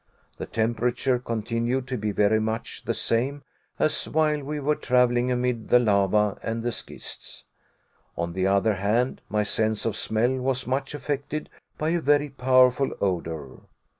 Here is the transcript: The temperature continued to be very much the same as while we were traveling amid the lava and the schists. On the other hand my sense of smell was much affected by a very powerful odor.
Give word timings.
The 0.37 0.47
temperature 0.47 1.19
continued 1.19 1.85
to 1.89 1.95
be 1.95 2.11
very 2.11 2.39
much 2.39 2.85
the 2.85 2.93
same 2.95 3.43
as 3.77 4.09
while 4.09 4.41
we 4.43 4.59
were 4.59 4.73
traveling 4.73 5.31
amid 5.31 5.69
the 5.69 5.77
lava 5.77 6.39
and 6.41 6.63
the 6.63 6.71
schists. 6.71 7.43
On 8.17 8.33
the 8.33 8.47
other 8.47 8.73
hand 8.77 9.21
my 9.29 9.43
sense 9.43 9.85
of 9.85 9.95
smell 9.95 10.33
was 10.37 10.65
much 10.65 10.95
affected 10.95 11.51
by 11.77 11.89
a 11.91 12.01
very 12.01 12.29
powerful 12.29 12.89
odor. 12.99 13.59